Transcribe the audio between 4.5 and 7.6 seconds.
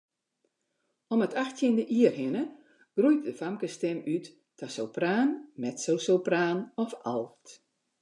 ta sopraan, mezzosopraan of alt.